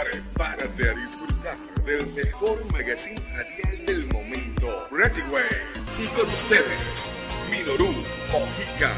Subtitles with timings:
[0.00, 5.44] Prepárate a disfrutar del mejor magazine radial del momento, Ready Way.
[5.98, 7.04] Y con ustedes,
[7.50, 7.92] Minoru,
[8.32, 8.94] Mojica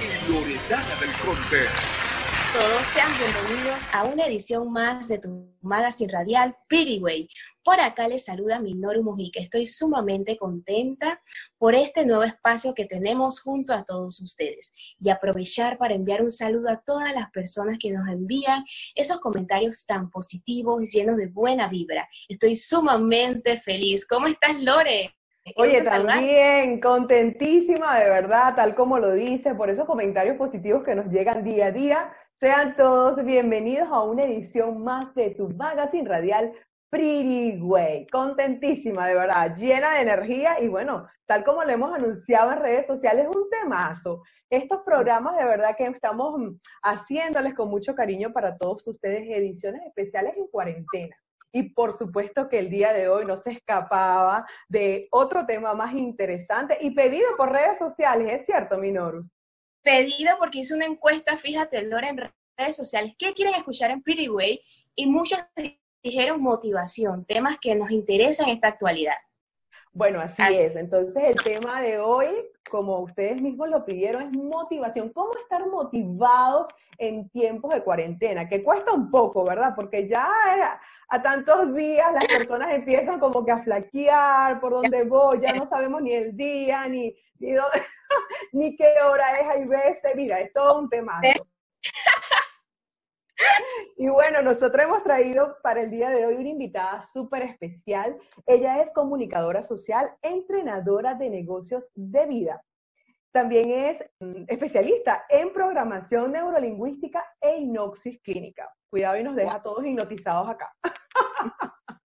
[0.00, 2.13] y Loredana del Conte.
[2.54, 7.28] Todos sean bienvenidos a una edición más de tu magazine radial Pretty Way.
[7.64, 9.40] Por acá les saluda Minoru Mojica.
[9.40, 11.20] Estoy sumamente contenta
[11.58, 16.30] por este nuevo espacio que tenemos junto a todos ustedes y aprovechar para enviar un
[16.30, 18.62] saludo a todas las personas que nos envían
[18.94, 22.08] esos comentarios tan positivos, llenos de buena vibra.
[22.28, 24.06] Estoy sumamente feliz.
[24.06, 25.12] ¿Cómo estás, Lore?
[25.56, 31.06] Oye, también contentísima de verdad, tal como lo dice, por esos comentarios positivos que nos
[31.12, 32.12] llegan día a día.
[32.40, 36.52] Sean todos bienvenidos a una edición más de tu magazine radial
[36.90, 38.08] Pretty Way.
[38.08, 42.88] Contentísima, de verdad, llena de energía y bueno, tal como lo hemos anunciado en redes
[42.88, 44.22] sociales, un temazo.
[44.50, 49.82] Estos programas de verdad que estamos mm, haciéndoles con mucho cariño para todos ustedes, ediciones
[49.86, 51.16] especiales en cuarentena.
[51.52, 55.94] Y por supuesto que el día de hoy no se escapaba de otro tema más
[55.94, 59.24] interesante y pedido por redes sociales, ¿es cierto, Minoru?
[59.84, 64.28] Pedido porque hice una encuesta, fíjate, Lore, en redes sociales, ¿qué quieren escuchar en Pretty
[64.28, 64.60] Way?
[64.96, 65.38] Y muchos
[66.02, 69.14] dijeron motivación, temas que nos interesan en esta actualidad.
[69.94, 70.74] Bueno, así, es.
[70.74, 72.26] Entonces, el tema de hoy,
[72.68, 75.10] como ustedes mismos lo pidieron, es motivación.
[75.10, 76.68] ¿Cómo estar motivados
[76.98, 78.48] en tiempos de cuarentena?
[78.48, 79.72] Que cuesta un poco, ¿verdad?
[79.76, 80.28] Porque ya
[81.08, 85.64] a, tantos días las personas empiezan como que a flaquear por dónde voy, ya no
[85.64, 87.14] sabemos ni el día, ni,
[88.52, 91.20] ni qué hora es, hay veces, mira, es todo un tema.
[93.96, 98.16] Y bueno, nosotros hemos traído para el día de hoy una invitada súper especial.
[98.46, 102.62] Ella es comunicadora social, entrenadora de negocios de vida.
[103.32, 108.72] También es mm, especialista en programación neurolingüística e hipnosis clínica.
[108.88, 110.72] Cuidado y nos deja todos hipnotizados acá.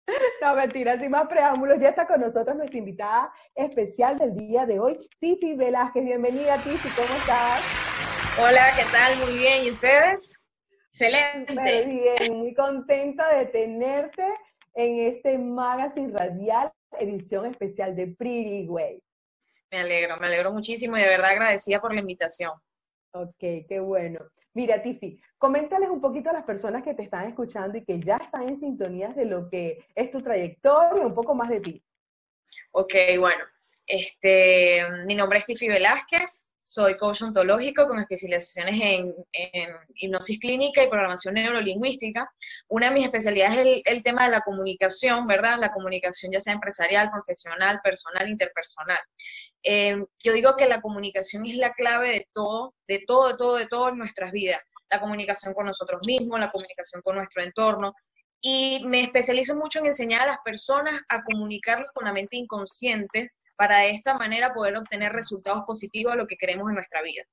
[0.42, 4.80] No, mentira, sin más preámbulos, ya está con nosotros nuestra invitada especial del día de
[4.80, 6.04] hoy, Tiffy Velázquez.
[6.04, 7.62] Bienvenida, Tiffy, ¿cómo estás?
[8.40, 9.18] Hola, ¿qué tal?
[9.18, 10.36] Muy bien, ¿y ustedes?
[10.88, 11.54] Excelente.
[11.54, 14.26] Muy bien, muy contenta de tenerte
[14.76, 19.02] en este Magazine Radial, edición especial de Pretty Way.
[19.72, 22.54] Me alegro, me alegro muchísimo y de verdad agradecida por la invitación.
[23.12, 24.20] Ok, qué bueno.
[24.54, 28.18] Mira, Tiffy, coméntales un poquito a las personas que te están escuchando y que ya
[28.18, 31.84] están en sintonías de lo que es tu trayectoria, un poco más de ti.
[32.72, 33.44] Ok, bueno,
[33.88, 39.16] este, mi nombre es Tiffy Velázquez, soy coach ontológico con especializaciones en,
[39.96, 42.32] hipnosis clínica y programación neurolingüística.
[42.68, 45.58] Una de mis especialidades es el, tema de la comunicación, ¿verdad?
[45.60, 49.00] La comunicación ya sea empresarial, profesional, personal, interpersonal.
[49.64, 53.56] Eh, yo digo que la comunicación es la clave de todo, de todo, de todo,
[53.58, 54.62] de todo en nuestras vidas.
[54.90, 57.94] La comunicación con nosotros mismos, la comunicación con nuestro entorno,
[58.42, 63.32] y me especializo mucho en enseñar a las personas a comunicarlo con la mente inconsciente
[63.58, 67.24] para de esta manera poder obtener resultados positivos a lo que queremos en nuestra vida.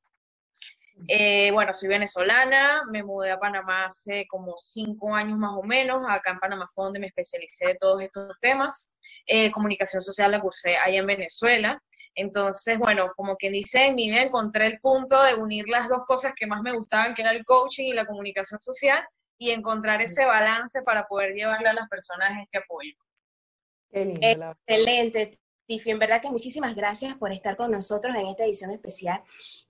[1.09, 6.03] Eh, bueno, soy venezolana, me mudé a Panamá hace como cinco años más o menos,
[6.09, 8.97] acá en Panamá fue donde me especialicé de todos estos temas.
[9.27, 11.83] Eh, comunicación social la cursé allá en Venezuela.
[12.15, 16.05] Entonces, bueno, como quien dice, en mi vida encontré el punto de unir las dos
[16.07, 19.07] cosas que más me gustaban, que era el coaching y la comunicación social,
[19.39, 22.95] y encontrar ese balance para poder llevarle a las personas este apoyo.
[23.91, 25.39] Excelente.
[25.67, 29.23] Tiffy, en verdad que muchísimas gracias por estar con nosotros en esta edición especial.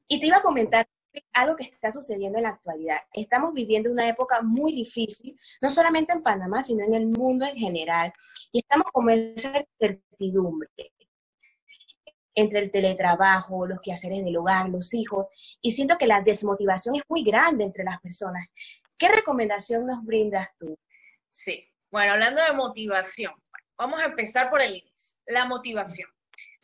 [0.06, 0.86] Y te iba a comentar
[1.32, 2.98] algo que está sucediendo en la actualidad.
[3.12, 7.56] Estamos viviendo una época muy difícil, no solamente en Panamá, sino en el mundo en
[7.56, 8.12] general.
[8.52, 10.70] Y estamos con esa incertidumbre
[12.34, 15.28] entre el teletrabajo, los quehaceres del hogar, los hijos,
[15.62, 18.46] y siento que la desmotivación es muy grande entre las personas.
[18.98, 20.78] ¿Qué recomendación nos brindas tú?
[21.30, 23.32] Sí, bueno, hablando de motivación,
[23.78, 26.08] vamos a empezar por el inicio la motivación.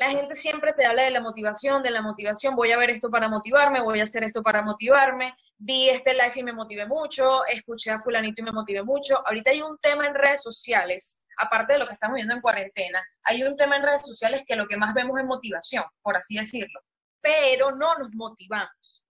[0.03, 3.09] La gente siempre te habla de la motivación, de la motivación, voy a ver esto
[3.09, 7.47] para motivarme, voy a hacer esto para motivarme, vi este live y me motivé mucho,
[7.47, 9.25] escuché a fulanito y me motivé mucho.
[9.25, 13.01] Ahorita hay un tema en redes sociales, aparte de lo que estamos viendo en cuarentena,
[13.23, 16.37] hay un tema en redes sociales que lo que más vemos es motivación, por así
[16.37, 16.81] decirlo,
[17.21, 19.07] pero no nos motivamos.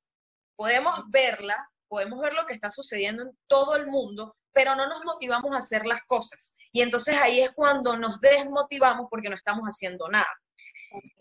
[0.56, 1.56] Podemos verla,
[1.88, 5.56] podemos ver lo que está sucediendo en todo el mundo, pero no nos motivamos a
[5.56, 6.55] hacer las cosas.
[6.70, 10.28] Y entonces ahí es cuando nos desmotivamos porque no estamos haciendo nada.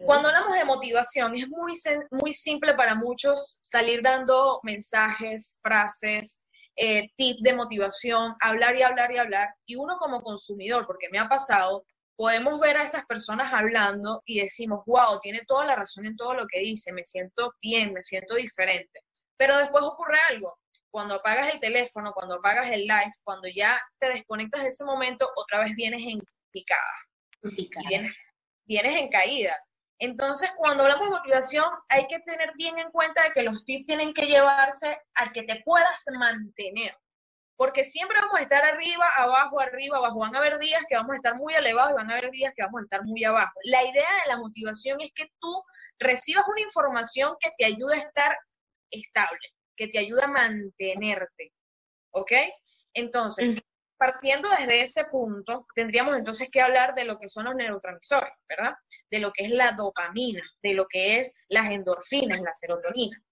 [0.06, 1.74] Cuando hablamos de motivación, es muy,
[2.12, 9.12] muy simple para muchos salir dando mensajes, frases, eh, tips de motivación, hablar y hablar
[9.12, 9.50] y hablar.
[9.66, 11.86] Y uno como consumidor, porque me ha pasado,
[12.16, 16.34] podemos ver a esas personas hablando y decimos, wow, tiene toda la razón en todo
[16.34, 19.00] lo que dice, me siento bien, me siento diferente.
[19.38, 20.58] Pero después ocurre algo,
[20.92, 25.30] cuando apagas el teléfono, cuando apagas el live, cuando ya te desconectas de ese momento,
[25.36, 26.20] otra vez vienes en
[26.52, 26.94] picada.
[27.88, 28.14] Vienes,
[28.66, 29.56] vienes en caída.
[30.00, 33.86] Entonces, cuando hablamos de motivación, hay que tener bien en cuenta de que los tips
[33.86, 36.98] tienen que llevarse a que te puedas mantener.
[37.56, 40.22] Porque siempre vamos a estar arriba, abajo, arriba, abajo.
[40.22, 42.52] Van a haber días que vamos a estar muy elevados y van a haber días
[42.56, 43.54] que vamos a estar muy abajo.
[43.66, 45.64] La idea de la motivación es que tú
[46.00, 48.36] recibas una información que te ayude a estar
[48.90, 51.54] estable, que te ayude a mantenerte.
[52.10, 52.32] ¿Ok?
[52.96, 53.62] Entonces,
[54.02, 58.74] partiendo desde ese punto, tendríamos entonces que hablar de lo que son los neurotransmisores, ¿verdad?
[59.12, 63.24] De lo que es la dopamina, de lo que es las endorfinas, la serotonina.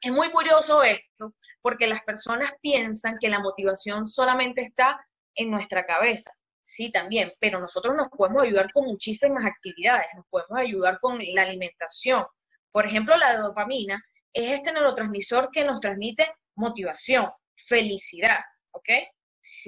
[0.00, 4.98] Es muy curioso esto, porque las personas piensan que la motivación solamente está
[5.34, 6.30] en nuestra cabeza.
[6.62, 11.42] Sí, también, pero nosotros nos podemos ayudar con muchísimas actividades, nos podemos ayudar con la
[11.42, 12.24] alimentación.
[12.72, 14.02] Por ejemplo, la dopamina
[14.32, 18.40] es este neurotransmisor que nos transmite motivación, felicidad,
[18.70, 18.88] ¿ok?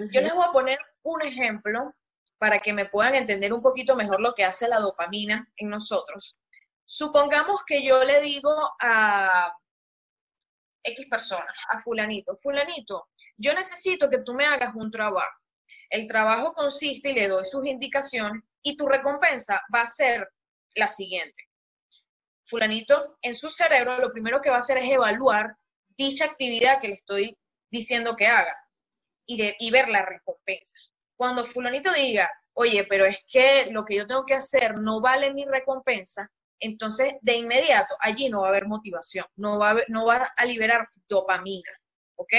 [0.09, 1.95] Yo les voy a poner un ejemplo
[2.39, 6.41] para que me puedan entender un poquito mejor lo que hace la dopamina en nosotros.
[6.87, 8.51] Supongamos que yo le digo
[8.81, 9.55] a
[10.83, 15.39] X persona, a fulanito, fulanito, yo necesito que tú me hagas un trabajo.
[15.91, 20.27] El trabajo consiste y le doy sus indicaciones y tu recompensa va a ser
[20.75, 21.49] la siguiente.
[22.45, 25.57] Fulanito, en su cerebro lo primero que va a hacer es evaluar
[25.89, 27.39] dicha actividad que le estoy
[27.71, 28.57] diciendo que haga
[29.59, 30.79] y, ver la recompensa.
[31.17, 35.33] Cuando fulanito diga, oye, pero es que lo que yo tengo que hacer no vale
[35.33, 36.29] mi recompensa,
[36.59, 40.45] entonces de inmediato allí no va a haber motivación, no va a, no va a
[40.45, 41.71] liberar dopamina,
[42.17, 42.33] ¿ok?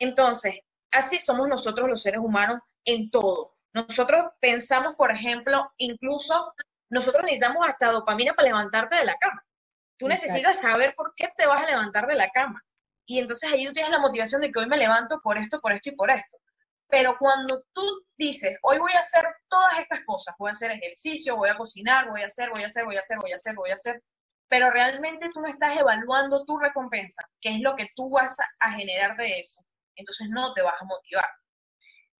[0.00, 0.60] Entonces,
[0.90, 3.56] así somos nosotros los seres humanos en todo.
[3.74, 6.52] Nosotros pensamos, por ejemplo, incluso
[6.90, 9.44] nosotros necesitamos hasta dopamina para levantarte de la cama.
[9.96, 12.62] Tú necesitas saber por qué te vas a levantar de la cama.
[13.06, 15.72] Y entonces ahí tú tienes la motivación de que hoy me levanto por esto, por
[15.72, 16.38] esto y por esto.
[16.88, 17.82] Pero cuando tú
[18.18, 22.08] dices, hoy voy a hacer todas estas cosas, voy a hacer ejercicio, voy a cocinar,
[22.08, 24.02] voy a hacer, voy a hacer, voy a hacer, voy a hacer, voy a hacer,
[24.48, 28.70] pero realmente tú no estás evaluando tu recompensa, que es lo que tú vas a
[28.72, 29.62] generar de eso,
[29.96, 31.28] entonces no te vas a motivar.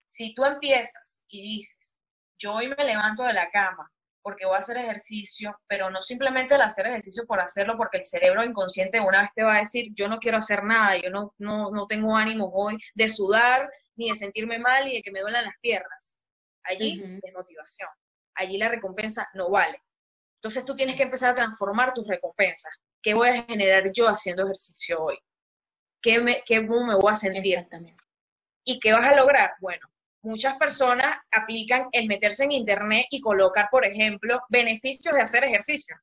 [0.06, 1.99] Si tú empiezas y dices,
[2.38, 3.90] yo hoy me levanto de la cama,
[4.23, 8.05] porque voy a hacer ejercicio, pero no simplemente el hacer ejercicio por hacerlo, porque el
[8.05, 11.35] cerebro inconsciente una vez te va a decir, yo no quiero hacer nada, yo no,
[11.39, 15.21] no, no tengo ánimo hoy de sudar, ni de sentirme mal, ni de que me
[15.21, 16.17] duelan las piernas.
[16.65, 17.89] Allí es motivación.
[18.35, 19.83] Allí la recompensa no vale.
[20.37, 22.73] Entonces tú tienes que empezar a transformar tus recompensas.
[23.03, 25.19] ¿Qué voy a generar yo haciendo ejercicio hoy?
[26.01, 27.55] ¿Qué me, qué, ¿Cómo me voy a sentir?
[27.59, 28.03] Exactamente.
[28.65, 29.53] ¿Y qué vas a lograr?
[29.61, 29.87] Bueno,
[30.23, 35.97] muchas personas aplican el meterse en internet y colocar, por ejemplo, beneficios de hacer ejercicio.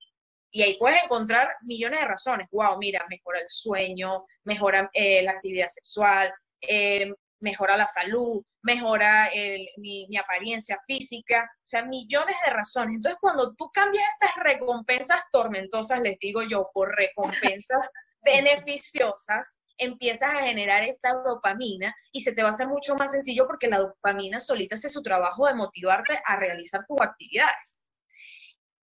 [0.51, 2.47] Y ahí puedes encontrar millones de razones.
[2.51, 9.29] Wow, mira, mejora el sueño, mejora eh, la actividad sexual, eh, mejora la salud, mejora
[9.77, 12.95] mi, mi, apariencia física, o sea, millones de razones.
[12.95, 17.89] Entonces, cuando tú cambias estas recompensas tormentosas, les digo yo, por recompensas
[18.21, 23.47] beneficiosas, empiezas a generar esta dopamina y se te va a hacer mucho más sencillo
[23.47, 27.87] porque la dopamina solita hace su trabajo de motivarte a realizar tus actividades.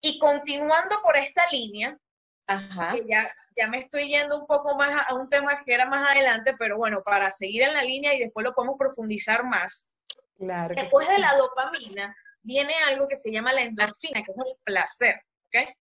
[0.01, 1.99] Y continuando por esta línea,
[2.47, 6.11] que ya, ya me estoy yendo un poco más a, un tema que era más
[6.11, 9.95] adelante, pero bueno, para seguir en la línea y después lo podemos profundizar más.
[10.37, 10.75] Claro.
[10.75, 15.23] Después de la dopamina viene algo que se llama la endorfina, que es el placer,
[15.47, 15.75] ¿ok?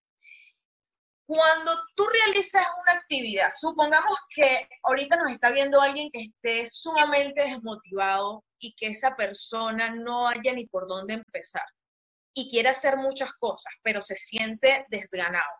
[1.26, 7.42] Cuando tú realizas una actividad, supongamos que ahorita nos está viendo alguien que esté sumamente
[7.42, 11.64] desmotivado y que esa persona no haya ni por dónde empezar
[12.34, 15.50] y quiere hacer muchas cosas, pero se siente desganado.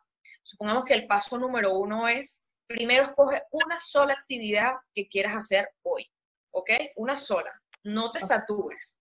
[0.42, 5.68] Supongamos que el paso número uno es, primero escoge una sola actividad que quieras hacer
[5.82, 6.10] hoy,
[6.52, 6.70] ¿ok?
[6.96, 7.50] Una sola,
[7.84, 8.98] no te satures.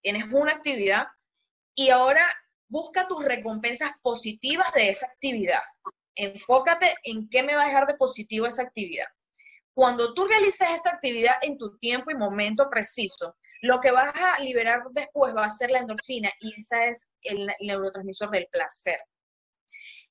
[0.00, 1.06] Tienes una actividad
[1.74, 2.26] y ahora
[2.72, 5.60] busca tus recompensas positivas de esa actividad.
[6.14, 9.04] Enfócate en qué me va a dejar de positivo esa actividad.
[9.74, 14.40] Cuando tú realices esta actividad en tu tiempo y momento preciso, lo que vas a
[14.40, 18.98] liberar después va a ser la endorfina y esa es el neurotransmisor del placer.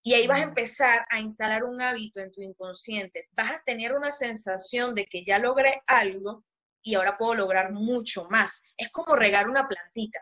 [0.03, 3.27] Y ahí vas a empezar a instalar un hábito en tu inconsciente.
[3.31, 6.43] Vas a tener una sensación de que ya logré algo
[6.83, 8.63] y ahora puedo lograr mucho más.
[8.77, 10.19] Es como regar una plantita.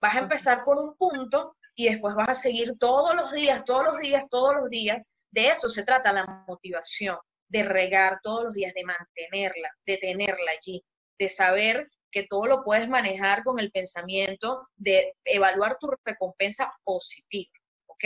[0.00, 3.84] Vas a empezar por un punto y después vas a seguir todos los días, todos
[3.84, 5.12] los días, todos los días.
[5.30, 7.16] De eso se trata la motivación,
[7.48, 10.84] de regar todos los días, de mantenerla, de tenerla allí,
[11.18, 17.52] de saber que todo lo puedes manejar con el pensamiento de evaluar tu recompensa positiva,
[17.86, 18.04] ¿ok?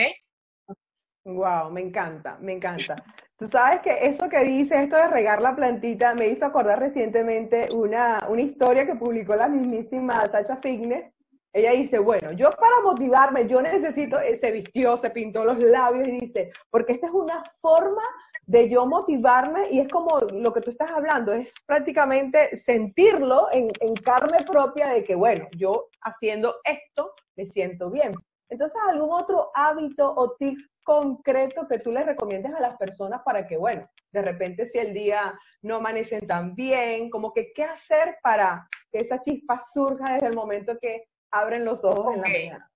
[1.24, 3.02] Wow, me encanta, me encanta.
[3.36, 7.70] Tú sabes que eso que dice, esto de regar la plantita, me hizo acordar recientemente
[7.72, 11.12] una, una historia que publicó la mismísima Sacha Fitness.
[11.56, 16.06] Ella dice, bueno, yo para motivarme, yo necesito, eh, se vistió, se pintó los labios
[16.06, 18.02] y dice, porque esta es una forma
[18.42, 23.70] de yo motivarme y es como lo que tú estás hablando, es prácticamente sentirlo en,
[24.04, 28.14] carne propia de que, bueno, yo haciendo esto me siento bien.
[28.50, 33.46] Entonces, ¿algún otro hábito o tips concreto que tú les recomiendes a las personas para
[33.46, 35.32] que, bueno, de repente si el día
[35.62, 40.34] no amanecen tan bien, como que qué hacer para que esa chispa surja desde el
[40.34, 42.70] momento que abren los ojos en la mañana?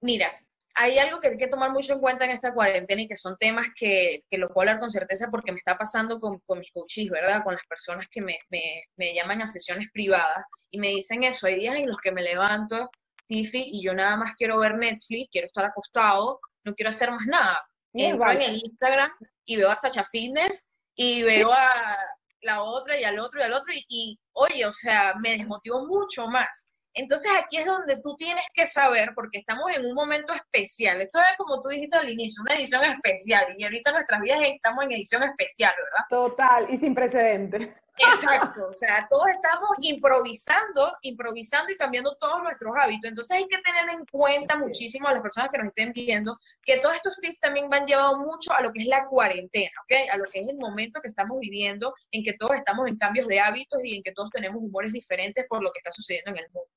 [0.00, 0.40] Mira,
[0.76, 3.36] hay algo que hay que tomar mucho en cuenta en esta cuarentena y que son
[3.38, 6.72] temas que, que lo puedo hablar con certeza porque me está pasando con, con mis
[6.72, 7.44] coaches, ¿verdad?
[7.44, 11.46] Con las personas que me, me, me llaman a sesiones privadas y me dicen eso.
[11.46, 12.90] Hay días en los que me levanto
[13.26, 17.26] Tiffy y yo nada más quiero ver Netflix, quiero estar acostado, no quiero hacer más
[17.26, 17.58] nada.
[17.92, 19.12] Entro en el Instagram
[19.44, 21.96] y veo a Sacha Fitness y veo a
[22.42, 25.86] la otra y al otro y al otro y, y oye, o sea, me desmotivó
[25.86, 26.73] mucho más.
[26.94, 31.00] Entonces aquí es donde tú tienes que saber, porque estamos en un momento especial.
[31.00, 33.54] Esto es como tú dijiste al inicio, una edición especial.
[33.58, 36.06] Y ahorita nuestras vidas estamos en edición especial, ¿verdad?
[36.08, 37.68] Total, y sin precedentes.
[37.96, 43.08] Exacto, o sea, todos estamos improvisando, improvisando y cambiando todos nuestros hábitos.
[43.08, 46.78] Entonces hay que tener en cuenta muchísimo a las personas que nos estén viendo que
[46.78, 50.10] todos estos tips también van llevados mucho a lo que es la cuarentena, ¿ok?
[50.10, 53.28] A lo que es el momento que estamos viviendo, en que todos estamos en cambios
[53.28, 56.38] de hábitos y en que todos tenemos humores diferentes por lo que está sucediendo en
[56.38, 56.70] el mundo.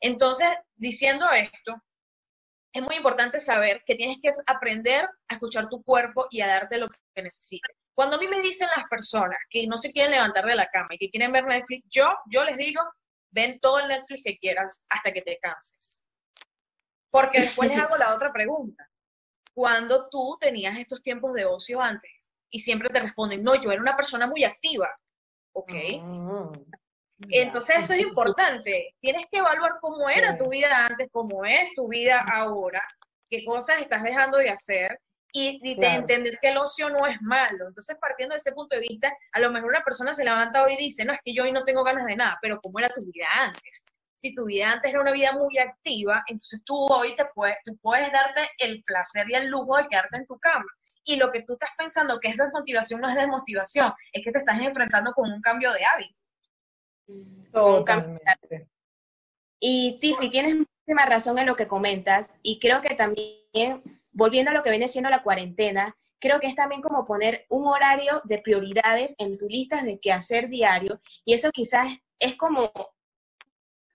[0.00, 1.80] Entonces, diciendo esto,
[2.72, 6.78] es muy importante saber que tienes que aprender a escuchar tu cuerpo y a darte
[6.78, 7.83] lo que necesites.
[7.94, 10.88] Cuando a mí me dicen las personas que no se quieren levantar de la cama
[10.90, 12.82] y que quieren ver Netflix, yo, yo les digo,
[13.30, 16.08] ven todo el Netflix que quieras hasta que te canses.
[17.10, 18.88] Porque después les hago la otra pregunta.
[19.54, 23.80] Cuando tú tenías estos tiempos de ocio antes y siempre te responden, no, yo era
[23.80, 24.90] una persona muy activa.
[25.52, 25.72] ¿Ok?
[26.02, 26.52] Mm,
[27.28, 28.96] Entonces eso es importante.
[28.98, 32.82] Tienes que evaluar cómo era tu vida antes, cómo es tu vida ahora,
[33.30, 34.98] qué cosas estás dejando de hacer
[35.36, 37.66] y, de entender que el ocio no es malo.
[37.66, 40.74] Entonces, partiendo de ese punto de vista, a lo mejor una persona se levanta hoy
[40.74, 42.88] y dice, no, es que yo hoy no tengo ganas de nada, pero ¿cómo era
[42.88, 43.84] tu vida antes?
[44.14, 47.76] Si tu vida antes era una vida muy activa, entonces tú hoy te puedes, tú
[47.78, 50.70] puedes darte el placer y el lujo de quedarte en tu cama.
[51.04, 54.38] Y lo que tú estás pensando que es desmotivación no es desmotivación, es que te
[54.38, 56.20] estás enfrentando con un cambio de hábito.
[57.52, 58.68] Totalmente.
[59.58, 63.82] Y Tiffy, tienes muchísima razón en lo que comentas y creo que también
[64.14, 67.66] volviendo a lo que viene siendo la cuarentena, creo que es también como poner un
[67.66, 72.72] horario de prioridades en tu lista de qué hacer diario y eso quizás es como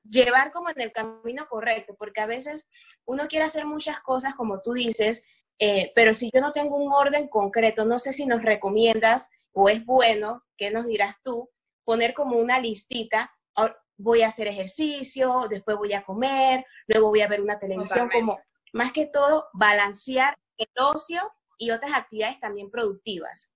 [0.04, 2.68] llevar como en el camino correcto, porque a veces
[3.06, 5.24] uno quiere hacer muchas cosas como tú dices,
[5.60, 9.70] eh, pero si yo no tengo un orden concreto, no sé si nos recomiendas o
[9.70, 11.50] es bueno, ¿qué nos dirás tú?
[11.84, 13.32] Poner como una listita,
[13.98, 18.40] voy a hacer ejercicio, después voy a comer, luego voy a ver una televisión, como
[18.74, 21.22] más que todo, balancear el ocio
[21.58, 23.54] y otras actividades también productivas.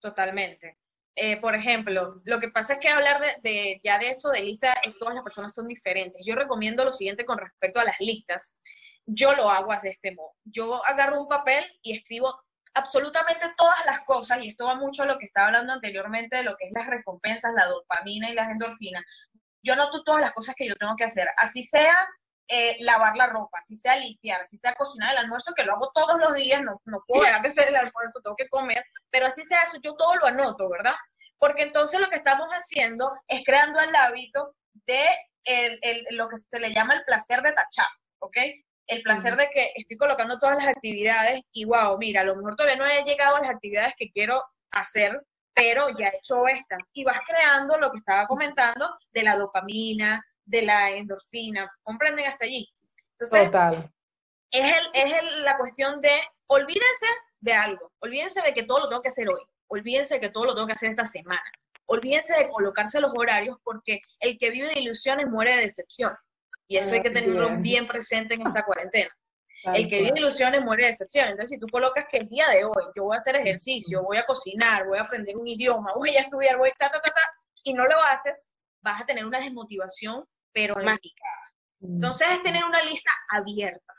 [0.00, 0.78] Totalmente.
[1.16, 4.74] Eh, por ejemplo, lo que pasa es que hablar de, ya de eso, de lista,
[4.98, 6.22] todas las personas son diferentes.
[6.24, 8.60] Yo recomiendo lo siguiente con respecto a las listas.
[9.04, 10.32] Yo lo hago de este modo.
[10.44, 12.40] Yo agarro un papel y escribo
[12.74, 16.44] absolutamente todas las cosas, y esto va mucho a lo que estaba hablando anteriormente de
[16.44, 19.04] lo que es las recompensas, la dopamina y las endorfinas.
[19.62, 22.08] Yo noto todas las cosas que yo tengo que hacer, así sea
[22.52, 25.92] eh, lavar la ropa, si sea limpiar, si sea cocinar el almuerzo, que lo hago
[25.94, 29.26] todos los días, no, no puedo dejar de hacer el almuerzo, tengo que comer, pero
[29.26, 30.94] así sea eso, yo todo lo anoto, ¿verdad?
[31.38, 35.06] Porque entonces lo que estamos haciendo es creando el hábito de
[35.44, 37.86] el, el, lo que se le llama el placer de tachar,
[38.18, 38.36] ¿ok?
[38.88, 42.56] El placer de que estoy colocando todas las actividades y wow, mira, a lo mejor
[42.56, 44.42] todavía no he llegado a las actividades que quiero
[44.72, 45.22] hacer,
[45.54, 46.90] pero ya he hecho estas.
[46.92, 52.44] Y vas creando lo que estaba comentando de la dopamina, de la endorfina, comprenden hasta
[52.44, 52.68] allí.
[53.12, 53.92] Entonces, Total.
[54.50, 57.06] es, el, es la cuestión de, olvídense
[57.40, 60.46] de algo, olvídense de que todo lo tengo que hacer hoy, olvídense de que todo
[60.46, 61.42] lo tengo que hacer esta semana,
[61.86, 66.12] olvídense de colocarse los horarios porque el que vive de ilusiones muere de decepción.
[66.66, 69.10] Y eso hay que tenerlo bien, presente en esta cuarentena.
[69.74, 71.28] el que vive de ilusiones muere de decepción.
[71.28, 74.18] Entonces, si tú colocas que el día de hoy yo voy a hacer ejercicio, voy
[74.18, 77.10] a cocinar, voy a aprender un idioma, voy a estudiar, voy a ta, ta, ta,
[77.10, 77.22] ta,
[77.64, 78.52] y no lo haces,
[78.82, 81.24] vas a tener una desmotivación pero mágica.
[81.80, 81.94] Mm.
[81.94, 83.94] Entonces es tener una lista abierta.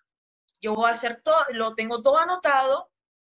[0.62, 2.90] Yo voy a hacer todo, lo tengo todo anotado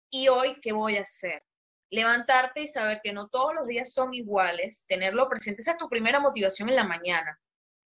[0.10, 1.44] y hoy, ¿qué voy a hacer?
[1.90, 5.62] Levantarte y saber que no todos los días son iguales, tenerlo presente.
[5.62, 7.40] Esa es tu primera motivación en la mañana.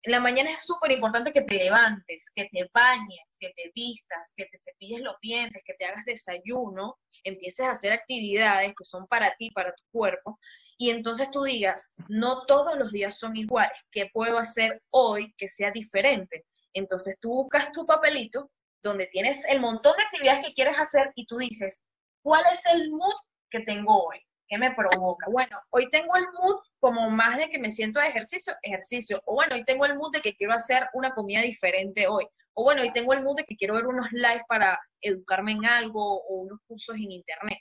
[0.05, 4.35] En la mañana es súper importante que te levantes, que te bañes, que te vistas,
[4.37, 9.07] que te cepilles los dientes, que te hagas desayuno, empieces a hacer actividades que son
[9.07, 10.39] para ti, para tu cuerpo,
[10.77, 15.47] y entonces tú digas, no todos los días son iguales, ¿qué puedo hacer hoy que
[15.47, 16.45] sea diferente?
[16.73, 18.51] Entonces tú buscas tu papelito
[18.83, 21.81] donde tienes el montón de actividades que quieres hacer y tú dices,
[22.21, 23.15] ¿cuál es el mood
[23.49, 24.19] que tengo hoy?
[24.47, 25.27] ¿Qué me provoca?
[25.29, 29.19] Bueno, hoy tengo el mood como más de que me siento de ejercicio, ejercicio.
[29.25, 32.27] O bueno, hoy tengo el mood de que quiero hacer una comida diferente hoy.
[32.53, 35.65] O bueno, hoy tengo el mood de que quiero ver unos lives para educarme en
[35.65, 37.59] algo o unos cursos en internet.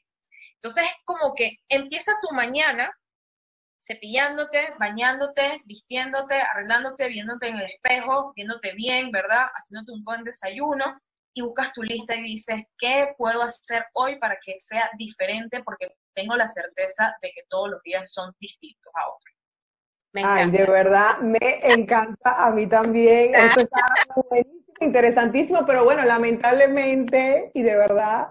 [0.54, 2.90] Entonces es como que empieza tu mañana
[3.84, 9.46] cepillándote, bañándote, vistiéndote, arreglándote, viéndote en el espejo, viéndote bien, ¿verdad?
[9.54, 10.98] Haciéndote un buen desayuno
[11.34, 15.62] y buscas tu lista y dices, ¿qué puedo hacer hoy para que sea diferente?
[15.62, 19.34] Porque tengo la certeza de que todos los días son distintos a otros.
[20.12, 23.34] Me Ay, de verdad, me encanta a mí también.
[23.34, 23.84] Esto está
[24.80, 28.28] interesantísimo, pero bueno, lamentablemente y de verdad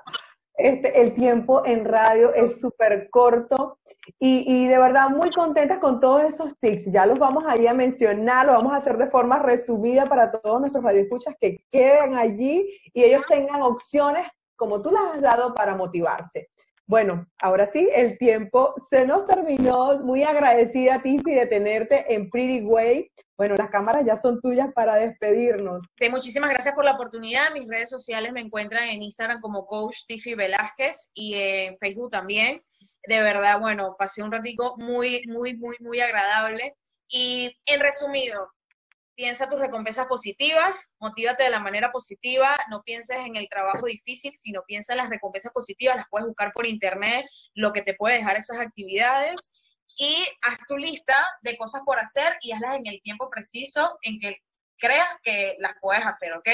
[0.55, 3.79] este, el tiempo en radio es súper corto
[4.19, 6.91] y, de verdad muy contentas con todos esos tips.
[6.91, 10.59] Ya los vamos ahí a mencionar, lo vamos a hacer de forma resumida para todos
[10.59, 15.75] nuestros radioescuchas que queden allí y ellos tengan opciones como tú las has dado para
[15.75, 16.49] motivarse.
[16.85, 19.99] Bueno, ahora sí, el tiempo se nos terminó.
[19.99, 23.09] Muy agradecida, Tiffy, de tenerte en Pretty Way.
[23.37, 25.81] Bueno, las cámaras ya son tuyas para despedirnos.
[26.11, 27.51] muchísimas gracias por la oportunidad.
[27.53, 32.61] Mis redes sociales me encuentran en Instagram como Coach Tiffy Velázquez y en Facebook también.
[33.07, 36.75] De verdad, bueno, pasé un ratico muy, muy, muy, muy agradable.
[37.09, 38.49] Y en resumido,
[39.15, 44.33] piensa tus recompensas positivas, motívate de la manera positiva, no pienses en el trabajo difícil,
[44.37, 48.17] sino piensa en las recompensas positivas, las puedes buscar por internet, lo que te puede
[48.17, 49.61] dejar esas actividades
[49.97, 54.19] y haz tu lista de cosas por hacer y hazlas en el tiempo preciso en
[54.19, 54.37] que
[54.77, 56.49] creas que las puedes hacer, ¿ok?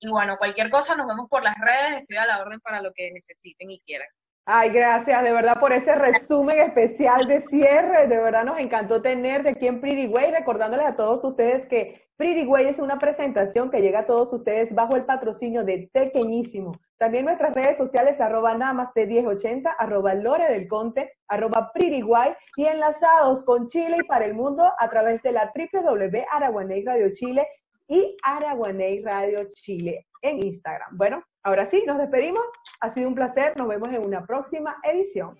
[0.00, 2.92] Y bueno, cualquier cosa, nos vemos por las redes, estoy a la orden para lo
[2.92, 4.08] que necesiten y quieran.
[4.46, 8.08] Ay, gracias de verdad por ese resumen especial de cierre.
[8.08, 12.46] De verdad nos encantó tenerte aquí en Pretty Way, recordándoles a todos ustedes que Pretty
[12.46, 16.72] Way es una presentación que llega a todos ustedes bajo el patrocinio de Tequeñísimo.
[16.98, 23.44] También nuestras redes sociales, arroba namaste 1080, arroba Lore del Conte, arroba Way, y enlazados
[23.44, 27.46] con Chile y para el mundo a través de la www Araguaney Radio Chile
[27.88, 30.96] y Araguaney Radio Chile en Instagram.
[30.96, 32.42] Bueno, ahora sí, nos despedimos.
[32.80, 33.56] Ha sido un placer.
[33.56, 35.36] Nos vemos en una próxima edición.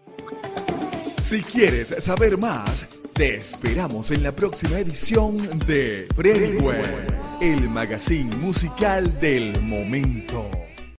[1.18, 5.36] Si quieres saber más, te esperamos en la próxima edición
[5.66, 6.56] de Pretty
[7.42, 10.50] el magazine musical del momento.